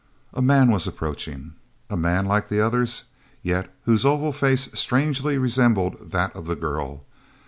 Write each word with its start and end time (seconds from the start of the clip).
man 0.41 0.71
was 0.71 0.87
approaching, 0.87 1.53
a 1.87 1.95
man 1.95 2.25
like 2.25 2.49
the 2.49 2.59
others, 2.59 3.03
yet 3.43 3.71
whose 3.83 4.03
oval 4.03 4.31
face 4.33 4.67
strangely 4.73 5.37
resembled 5.37 6.09
that 6.09 6.35
of 6.35 6.47
the 6.47 6.55
girl. 6.55 7.03